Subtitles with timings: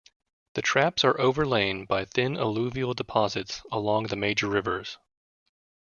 [0.55, 4.97] The traps are overlain by thin alluvial deposits along the major rivers.